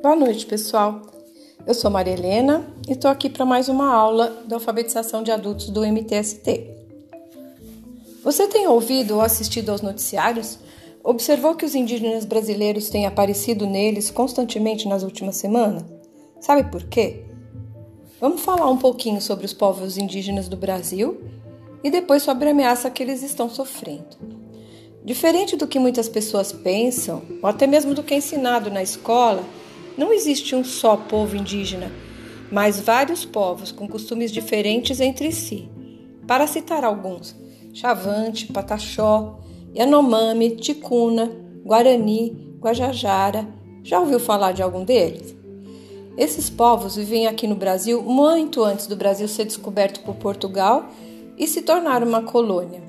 Boa 0.00 0.14
noite, 0.14 0.46
pessoal. 0.46 1.02
Eu 1.66 1.74
sou 1.74 1.90
Maria 1.90 2.12
Helena 2.12 2.64
e 2.88 2.92
estou 2.92 3.10
aqui 3.10 3.28
para 3.28 3.44
mais 3.44 3.68
uma 3.68 3.92
aula 3.92 4.44
da 4.46 4.54
alfabetização 4.54 5.24
de 5.24 5.32
adultos 5.32 5.70
do 5.70 5.84
MTST. 5.84 6.70
Você 8.22 8.46
tem 8.46 8.68
ouvido 8.68 9.16
ou 9.16 9.20
assistido 9.20 9.70
aos 9.70 9.82
noticiários? 9.82 10.60
Observou 11.02 11.56
que 11.56 11.64
os 11.64 11.74
indígenas 11.74 12.24
brasileiros 12.24 12.88
têm 12.88 13.06
aparecido 13.06 13.66
neles 13.66 14.08
constantemente 14.08 14.86
nas 14.86 15.02
últimas 15.02 15.34
semanas? 15.34 15.82
Sabe 16.40 16.70
por 16.70 16.84
quê? 16.84 17.24
Vamos 18.20 18.40
falar 18.42 18.70
um 18.70 18.78
pouquinho 18.78 19.20
sobre 19.20 19.46
os 19.46 19.52
povos 19.52 19.98
indígenas 19.98 20.48
do 20.48 20.56
Brasil 20.56 21.20
e 21.82 21.90
depois 21.90 22.22
sobre 22.22 22.46
a 22.46 22.52
ameaça 22.52 22.88
que 22.88 23.02
eles 23.02 23.24
estão 23.24 23.50
sofrendo. 23.50 24.16
Diferente 25.04 25.56
do 25.56 25.66
que 25.66 25.80
muitas 25.80 26.08
pessoas 26.08 26.52
pensam, 26.52 27.20
ou 27.42 27.48
até 27.48 27.66
mesmo 27.66 27.94
do 27.94 28.02
que 28.04 28.14
é 28.14 28.18
ensinado 28.18 28.70
na 28.70 28.82
escola, 28.82 29.42
não 29.98 30.12
existe 30.12 30.54
um 30.54 30.62
só 30.62 30.96
povo 30.96 31.36
indígena, 31.36 31.90
mas 32.52 32.78
vários 32.78 33.24
povos 33.24 33.72
com 33.72 33.88
costumes 33.88 34.30
diferentes 34.30 35.00
entre 35.00 35.32
si. 35.32 35.68
Para 36.26 36.46
citar 36.46 36.84
alguns: 36.84 37.34
Chavante, 37.74 38.46
Pataxó, 38.46 39.40
Yanomami, 39.74 40.56
Ticuna, 40.56 41.30
Guarani, 41.64 42.54
Guajajara. 42.60 43.46
Já 43.82 43.98
ouviu 43.98 44.20
falar 44.20 44.52
de 44.52 44.62
algum 44.62 44.84
deles? 44.84 45.36
Esses 46.16 46.48
povos 46.48 46.96
vivem 46.96 47.26
aqui 47.26 47.46
no 47.46 47.54
Brasil 47.54 48.00
muito 48.02 48.62
antes 48.62 48.86
do 48.86 48.96
Brasil 48.96 49.26
ser 49.26 49.44
descoberto 49.44 50.00
por 50.00 50.14
Portugal 50.14 50.88
e 51.36 51.46
se 51.46 51.62
tornar 51.62 52.02
uma 52.02 52.22
colônia. 52.22 52.82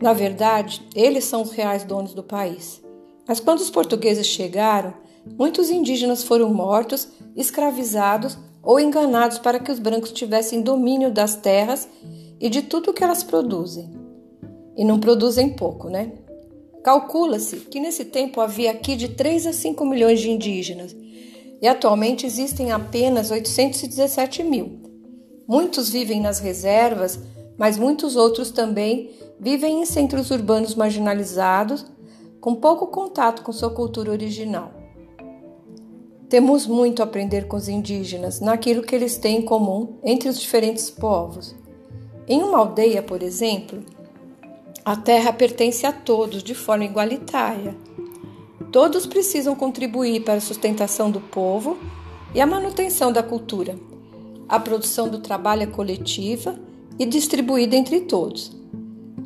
Na 0.00 0.12
verdade, 0.12 0.82
eles 0.94 1.24
são 1.24 1.42
os 1.42 1.52
reais 1.52 1.84
donos 1.84 2.14
do 2.14 2.22
país. 2.22 2.82
Mas 3.26 3.40
quando 3.40 3.60
os 3.60 3.70
portugueses 3.70 4.26
chegaram, 4.26 4.92
Muitos 5.38 5.70
indígenas 5.70 6.22
foram 6.22 6.52
mortos, 6.52 7.08
escravizados 7.34 8.38
ou 8.62 8.78
enganados 8.78 9.38
para 9.38 9.58
que 9.58 9.70
os 9.70 9.78
brancos 9.78 10.12
tivessem 10.12 10.62
domínio 10.62 11.10
das 11.10 11.36
terras 11.36 11.88
e 12.40 12.48
de 12.48 12.62
tudo 12.62 12.92
que 12.92 13.02
elas 13.02 13.22
produzem. 13.22 13.90
E 14.76 14.84
não 14.84 14.98
produzem 14.98 15.50
pouco, 15.50 15.88
né? 15.88 16.12
Calcula-se 16.82 17.56
que 17.56 17.80
nesse 17.80 18.04
tempo 18.04 18.40
havia 18.40 18.70
aqui 18.70 18.96
de 18.96 19.08
3 19.08 19.46
a 19.46 19.52
5 19.52 19.84
milhões 19.86 20.20
de 20.20 20.30
indígenas 20.30 20.94
e 21.62 21.66
atualmente 21.66 22.26
existem 22.26 22.72
apenas 22.72 23.30
817 23.30 24.42
mil. 24.42 24.80
Muitos 25.48 25.88
vivem 25.88 26.20
nas 26.20 26.38
reservas, 26.38 27.18
mas 27.56 27.78
muitos 27.78 28.16
outros 28.16 28.50
também 28.50 29.10
vivem 29.40 29.80
em 29.80 29.86
centros 29.86 30.30
urbanos 30.30 30.74
marginalizados, 30.74 31.86
com 32.40 32.54
pouco 32.54 32.88
contato 32.88 33.42
com 33.42 33.52
sua 33.52 33.70
cultura 33.70 34.10
original. 34.10 34.83
Temos 36.34 36.66
muito 36.66 37.00
a 37.00 37.04
aprender 37.04 37.46
com 37.46 37.56
os 37.56 37.68
indígenas 37.68 38.40
naquilo 38.40 38.82
que 38.82 38.92
eles 38.92 39.16
têm 39.16 39.36
em 39.36 39.42
comum 39.42 40.00
entre 40.02 40.28
os 40.28 40.40
diferentes 40.40 40.90
povos. 40.90 41.54
Em 42.26 42.42
uma 42.42 42.58
aldeia, 42.58 43.00
por 43.00 43.22
exemplo, 43.22 43.84
a 44.84 44.96
terra 44.96 45.32
pertence 45.32 45.86
a 45.86 45.92
todos 45.92 46.42
de 46.42 46.52
forma 46.52 46.86
igualitária. 46.86 47.76
Todos 48.72 49.06
precisam 49.06 49.54
contribuir 49.54 50.24
para 50.24 50.34
a 50.34 50.40
sustentação 50.40 51.08
do 51.08 51.20
povo 51.20 51.78
e 52.34 52.40
a 52.40 52.46
manutenção 52.46 53.12
da 53.12 53.22
cultura. 53.22 53.78
A 54.48 54.58
produção 54.58 55.08
do 55.08 55.20
trabalho 55.20 55.62
é 55.62 55.66
coletiva 55.66 56.58
e 56.98 57.06
distribuída 57.06 57.76
entre 57.76 58.00
todos. 58.00 58.50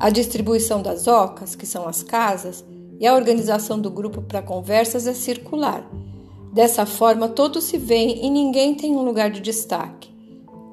A 0.00 0.08
distribuição 0.08 0.80
das 0.80 1.06
ocas, 1.06 1.54
que 1.54 1.66
são 1.66 1.86
as 1.86 2.02
casas, 2.02 2.64
e 2.98 3.06
a 3.06 3.14
organização 3.14 3.78
do 3.78 3.90
grupo 3.90 4.22
para 4.22 4.40
conversas 4.40 5.06
é 5.06 5.12
circular 5.12 5.86
Dessa 6.54 6.86
forma, 6.86 7.28
todos 7.28 7.64
se 7.64 7.76
veem 7.76 8.24
e 8.24 8.30
ninguém 8.30 8.76
tem 8.76 8.94
um 8.94 9.02
lugar 9.02 9.28
de 9.28 9.40
destaque. 9.40 10.08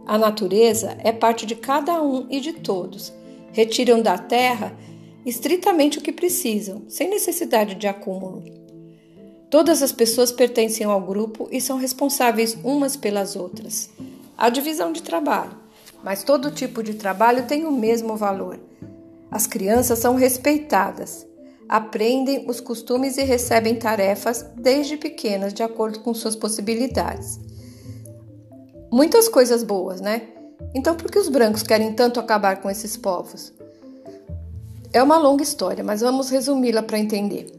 A 0.06 0.16
natureza 0.16 0.96
é 1.00 1.12
parte 1.12 1.44
de 1.44 1.56
cada 1.56 2.04
um 2.04 2.28
e 2.30 2.40
de 2.40 2.54
todos. 2.54 3.12
Retiram 3.52 4.00
da 4.00 4.16
terra 4.16 4.78
estritamente 5.26 5.98
o 5.98 6.02
que 6.02 6.12
precisam, 6.12 6.84
sem 6.88 7.10
necessidade 7.10 7.74
de 7.74 7.88
acúmulo. 7.88 8.44
Todas 9.50 9.82
as 9.82 9.92
pessoas 9.92 10.32
pertencem 10.32 10.86
ao 10.86 11.02
grupo 11.02 11.48
e 11.52 11.60
são 11.60 11.80
responsáveis 11.80 12.56
umas 12.64 12.96
pelas 12.96 13.36
outras. 13.36 13.90
Há 14.38 14.50
divisão 14.50 14.92
de 14.92 15.02
trabalho, 15.02 15.58
mas 16.04 16.24
todo 16.24 16.52
tipo 16.52 16.84
de 16.84 16.94
trabalho 16.94 17.48
tem 17.48 17.66
o 17.66 17.72
mesmo 17.72 18.16
valor. 18.16 18.60
As 19.32 19.48
crianças 19.48 19.98
são 19.98 20.14
respeitadas 20.14 21.26
aprendem 21.72 22.50
os 22.50 22.60
costumes 22.60 23.16
e 23.16 23.24
recebem 23.24 23.76
tarefas 23.76 24.46
desde 24.58 24.98
pequenas, 24.98 25.54
de 25.54 25.64
acordo 25.64 26.02
com 26.02 26.14
suas 26.14 26.36
possibilidades. 26.36 27.40
Muitas 28.92 29.30
coisas 29.30 29.64
boas, 29.64 30.02
né? 30.02 30.24
Então, 30.76 30.98
por 30.98 31.10
que 31.10 31.18
os 31.18 31.30
brancos 31.30 31.64
querem 31.64 31.94
tanto 31.94 32.20
acabar 32.20 32.62
com 32.62 32.70
esses 32.70 32.98
povos? 32.98 33.54
É 34.92 35.02
uma 35.02 35.18
longa 35.18 35.44
história, 35.44 35.82
mas 35.82 36.02
vamos 36.02 36.30
resumi-la 36.30 36.84
para 36.84 37.00
entender. 37.00 37.50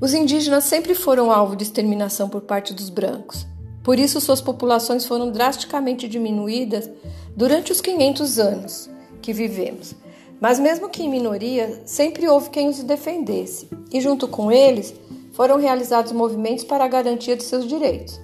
Os 0.00 0.12
indígenas 0.14 0.64
sempre 0.64 0.96
foram 0.96 1.30
alvo 1.30 1.54
de 1.54 1.62
exterminação 1.62 2.28
por 2.28 2.40
parte 2.40 2.74
dos 2.74 2.90
brancos. 2.90 3.46
Por 3.84 4.00
isso, 4.00 4.20
suas 4.20 4.40
populações 4.40 5.06
foram 5.06 5.30
drasticamente 5.30 6.08
diminuídas 6.08 6.90
durante 7.36 7.70
os 7.70 7.80
500 7.80 8.38
anos 8.40 8.90
que 9.22 9.32
vivemos. 9.32 9.94
Mas, 10.40 10.58
mesmo 10.60 10.88
que 10.88 11.02
em 11.02 11.10
minoria, 11.10 11.82
sempre 11.84 12.28
houve 12.28 12.50
quem 12.50 12.68
os 12.68 12.82
defendesse, 12.82 13.68
e 13.92 14.00
junto 14.00 14.28
com 14.28 14.52
eles 14.52 14.94
foram 15.32 15.56
realizados 15.56 16.12
movimentos 16.12 16.64
para 16.64 16.84
a 16.84 16.88
garantia 16.88 17.36
de 17.36 17.44
seus 17.44 17.66
direitos. 17.66 18.20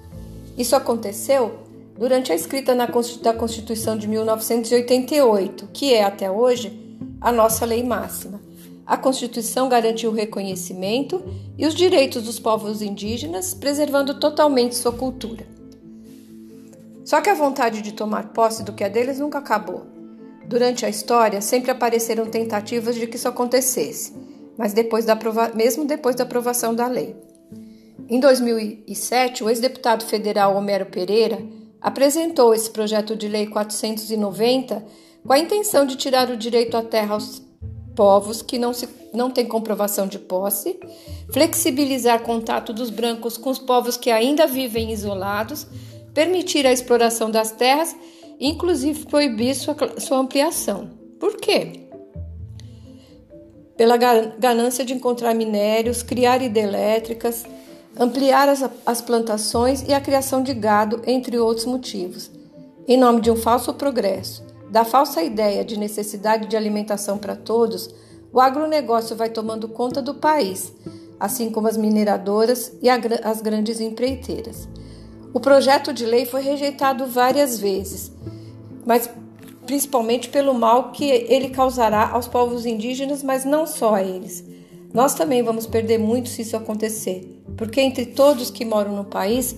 Isso 0.57 0.75
aconteceu 0.75 1.59
durante 1.97 2.31
a 2.31 2.35
escrita 2.35 2.75
da 3.21 3.33
Constituição 3.33 3.97
de 3.97 4.07
1988, 4.07 5.69
que 5.73 5.93
é 5.93 6.03
até 6.03 6.29
hoje 6.29 6.77
a 7.19 7.31
nossa 7.31 7.65
lei 7.65 7.83
máxima. 7.83 8.39
A 8.85 8.95
Constituição 8.95 9.67
garantiu 9.67 10.11
o 10.11 10.13
reconhecimento 10.13 11.23
e 11.57 11.65
os 11.65 11.73
direitos 11.73 12.23
dos 12.23 12.39
povos 12.39 12.81
indígenas, 12.81 13.53
preservando 13.53 14.19
totalmente 14.19 14.75
sua 14.75 14.91
cultura. 14.91 15.47
Só 17.03 17.19
que 17.19 17.29
a 17.29 17.33
vontade 17.33 17.81
de 17.81 17.93
tomar 17.93 18.29
posse 18.29 18.63
do 18.63 18.73
que 18.73 18.83
é 18.83 18.89
deles 18.89 19.19
nunca 19.19 19.39
acabou. 19.39 19.94
Durante 20.47 20.85
a 20.85 20.89
história, 20.89 21.41
sempre 21.41 21.71
apareceram 21.71 22.25
tentativas 22.25 22.95
de 22.95 23.07
que 23.07 23.15
isso 23.15 23.27
acontecesse, 23.27 24.13
mas 24.57 24.73
depois 24.73 25.05
da 25.05 25.17
mesmo 25.53 25.85
depois 25.85 26.15
da 26.15 26.23
aprovação 26.23 26.73
da 26.73 26.87
lei. 26.87 27.15
Em 28.07 28.19
2007, 28.19 29.43
o 29.43 29.49
ex-deputado 29.49 30.05
federal 30.05 30.55
Homero 30.55 30.85
Pereira 30.85 31.39
apresentou 31.81 32.53
esse 32.53 32.69
projeto 32.69 33.15
de 33.15 33.27
lei 33.27 33.47
490 33.47 34.85
com 35.25 35.33
a 35.33 35.39
intenção 35.39 35.85
de 35.85 35.95
tirar 35.95 36.29
o 36.29 36.37
direito 36.37 36.77
à 36.77 36.83
terra 36.83 37.15
aos 37.15 37.41
povos 37.95 38.43
que 38.43 38.59
não, 38.59 38.73
se, 38.73 38.87
não 39.11 39.31
têm 39.31 39.45
comprovação 39.45 40.05
de 40.05 40.19
posse, 40.19 40.79
flexibilizar 41.31 42.21
contato 42.21 42.71
dos 42.73 42.91
brancos 42.91 43.37
com 43.37 43.49
os 43.49 43.57
povos 43.57 43.97
que 43.97 44.11
ainda 44.11 44.45
vivem 44.45 44.91
isolados, 44.91 45.65
permitir 46.13 46.67
a 46.67 46.71
exploração 46.71 47.31
das 47.31 47.51
terras 47.51 47.95
inclusive 48.39 49.05
proibir 49.05 49.55
sua, 49.55 49.75
sua 49.99 50.17
ampliação. 50.17 50.89
Por 51.19 51.37
quê? 51.37 51.87
Pela 53.77 53.97
ganância 53.97 54.85
de 54.85 54.93
encontrar 54.93 55.33
minérios, 55.33 56.01
criar 56.01 56.41
hidrelétricas, 56.41 57.45
ampliar 57.97 58.47
as, 58.49 58.63
as 58.85 59.01
plantações 59.01 59.81
e 59.87 59.93
a 59.93 60.01
criação 60.01 60.41
de 60.41 60.53
gado, 60.53 61.01
entre 61.05 61.37
outros 61.37 61.65
motivos, 61.65 62.31
em 62.87 62.97
nome 62.97 63.21
de 63.21 63.31
um 63.31 63.35
falso 63.35 63.73
progresso, 63.73 64.43
da 64.69 64.83
falsa 64.83 65.23
ideia 65.23 65.63
de 65.63 65.77
necessidade 65.77 66.47
de 66.47 66.57
alimentação 66.57 67.17
para 67.17 67.35
todos, 67.35 67.89
o 68.31 68.39
agronegócio 68.39 69.15
vai 69.15 69.29
tomando 69.29 69.69
conta 69.69 70.01
do 70.01 70.15
país, 70.15 70.73
assim 71.19 71.49
como 71.49 71.67
as 71.67 71.77
mineradoras 71.77 72.73
e 72.81 72.89
as 72.89 73.41
grandes 73.41 73.79
empreiteiras. 73.79 74.67
O 75.35 75.39
projeto 75.41 75.91
de 75.91 76.05
lei 76.05 76.25
foi 76.25 76.41
rejeitado 76.41 77.05
várias 77.07 77.59
vezes, 77.59 78.09
mas 78.85 79.09
principalmente 79.65 80.29
pelo 80.29 80.53
mal 80.53 80.93
que 80.93 81.03
ele 81.03 81.49
causará 81.49 82.09
aos 82.09 82.25
povos 82.25 82.65
indígenas, 82.65 83.21
mas 83.21 83.43
não 83.43 83.67
só 83.67 83.95
a 83.95 84.01
eles. 84.01 84.45
Nós 84.93 85.13
também 85.13 85.43
vamos 85.43 85.67
perder 85.67 85.97
muito 85.97 86.29
se 86.29 86.41
isso 86.41 86.55
acontecer, 86.55 87.43
porque 87.57 87.81
entre 87.81 88.05
todos 88.05 88.49
que 88.49 88.63
moram 88.63 88.95
no 88.95 89.03
país, 89.03 89.53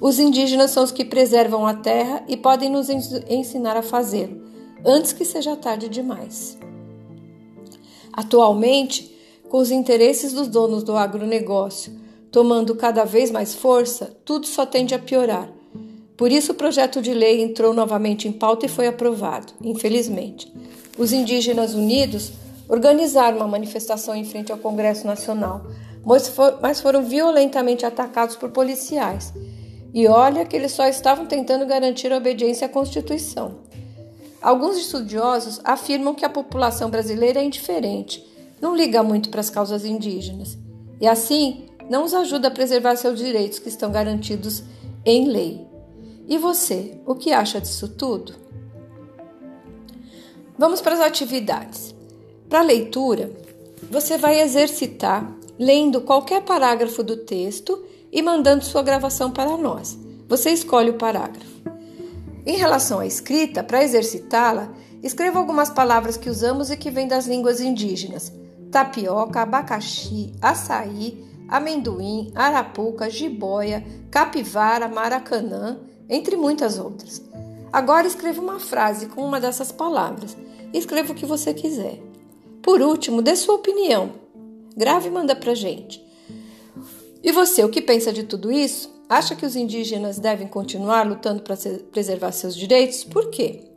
os 0.00 0.18
indígenas 0.18 0.70
são 0.70 0.82
os 0.82 0.92
que 0.92 1.04
preservam 1.04 1.66
a 1.66 1.74
terra 1.74 2.24
e 2.26 2.34
podem 2.34 2.70
nos 2.70 2.88
ensinar 2.88 3.76
a 3.76 3.82
fazê-lo, 3.82 4.40
antes 4.82 5.12
que 5.12 5.26
seja 5.26 5.54
tarde 5.56 5.90
demais. 5.90 6.56
Atualmente, 8.14 9.14
com 9.46 9.58
os 9.58 9.70
interesses 9.70 10.32
dos 10.32 10.48
donos 10.48 10.82
do 10.82 10.96
agronegócio 10.96 12.07
tomando 12.30 12.74
cada 12.74 13.04
vez 13.04 13.30
mais 13.30 13.54
força, 13.54 14.16
tudo 14.24 14.46
só 14.46 14.66
tende 14.66 14.94
a 14.94 14.98
piorar. 14.98 15.48
Por 16.16 16.32
isso, 16.32 16.52
o 16.52 16.54
projeto 16.54 17.00
de 17.00 17.14
lei 17.14 17.40
entrou 17.40 17.72
novamente 17.72 18.26
em 18.26 18.32
pauta 18.32 18.66
e 18.66 18.68
foi 18.68 18.88
aprovado, 18.88 19.52
infelizmente. 19.62 20.52
Os 20.98 21.12
indígenas 21.12 21.74
unidos 21.74 22.32
organizaram 22.68 23.36
uma 23.36 23.46
manifestação 23.46 24.14
em 24.16 24.24
frente 24.24 24.50
ao 24.50 24.58
Congresso 24.58 25.06
Nacional, 25.06 25.64
mas 26.60 26.80
foram 26.80 27.04
violentamente 27.04 27.86
atacados 27.86 28.34
por 28.34 28.50
policiais. 28.50 29.32
E 29.94 30.06
olha 30.08 30.44
que 30.44 30.56
eles 30.56 30.72
só 30.72 30.86
estavam 30.86 31.24
tentando 31.24 31.64
garantir 31.64 32.12
a 32.12 32.16
obediência 32.16 32.66
à 32.66 32.68
Constituição. 32.68 33.60
Alguns 34.42 34.76
estudiosos 34.76 35.60
afirmam 35.64 36.14
que 36.14 36.24
a 36.24 36.30
população 36.30 36.90
brasileira 36.90 37.40
é 37.40 37.44
indiferente, 37.44 38.24
não 38.60 38.74
liga 38.74 39.02
muito 39.02 39.30
para 39.30 39.40
as 39.40 39.50
causas 39.50 39.84
indígenas, 39.84 40.58
e 41.00 41.06
assim 41.06 41.67
não 41.88 42.04
os 42.04 42.14
ajuda 42.14 42.48
a 42.48 42.50
preservar 42.50 42.96
seus 42.96 43.18
direitos 43.18 43.58
que 43.58 43.68
estão 43.68 43.90
garantidos 43.90 44.62
em 45.04 45.28
lei. 45.28 45.66
E 46.28 46.36
você, 46.36 47.00
o 47.06 47.14
que 47.14 47.32
acha 47.32 47.60
disso 47.60 47.88
tudo? 47.88 48.34
Vamos 50.58 50.80
para 50.80 50.94
as 50.94 51.00
atividades. 51.00 51.94
Para 52.48 52.60
a 52.60 52.64
leitura, 52.64 53.30
você 53.90 54.18
vai 54.18 54.40
exercitar 54.40 55.32
lendo 55.58 56.00
qualquer 56.00 56.42
parágrafo 56.42 57.02
do 57.02 57.16
texto 57.16 57.84
e 58.12 58.20
mandando 58.22 58.64
sua 58.64 58.82
gravação 58.82 59.30
para 59.30 59.56
nós. 59.56 59.98
Você 60.28 60.50
escolhe 60.50 60.90
o 60.90 60.98
parágrafo. 60.98 61.58
Em 62.44 62.56
relação 62.56 63.00
à 63.00 63.06
escrita, 63.06 63.62
para 63.62 63.82
exercitá-la, 63.82 64.72
escreva 65.02 65.38
algumas 65.38 65.70
palavras 65.70 66.16
que 66.16 66.30
usamos 66.30 66.70
e 66.70 66.76
que 66.76 66.90
vêm 66.90 67.08
das 67.08 67.26
línguas 67.26 67.60
indígenas: 67.60 68.32
tapioca, 68.70 69.42
abacaxi, 69.42 70.32
açaí, 70.40 71.27
amendoim, 71.48 72.30
arapuca, 72.34 73.08
jiboia, 73.08 73.84
capivara, 74.10 74.86
maracanã, 74.88 75.78
entre 76.08 76.36
muitas 76.36 76.78
outras. 76.78 77.22
Agora 77.72 78.06
escreva 78.06 78.40
uma 78.40 78.60
frase 78.60 79.06
com 79.06 79.24
uma 79.24 79.40
dessas 79.40 79.72
palavras. 79.72 80.36
Escreva 80.72 81.12
o 81.12 81.14
que 81.14 81.26
você 81.26 81.52
quiser. 81.52 82.00
Por 82.62 82.80
último, 82.80 83.22
dê 83.22 83.34
sua 83.34 83.54
opinião. 83.54 84.12
Grave 84.76 85.08
e 85.08 85.10
manda 85.10 85.34
pra 85.34 85.54
gente. 85.54 86.04
E 87.22 87.32
você, 87.32 87.64
o 87.64 87.68
que 87.68 87.82
pensa 87.82 88.12
de 88.12 88.22
tudo 88.22 88.52
isso? 88.52 88.90
Acha 89.08 89.34
que 89.34 89.44
os 89.44 89.56
indígenas 89.56 90.18
devem 90.18 90.46
continuar 90.46 91.06
lutando 91.06 91.42
para 91.42 91.56
preservar 91.90 92.32
seus 92.32 92.54
direitos? 92.54 93.04
Por 93.04 93.30
quê? 93.30 93.67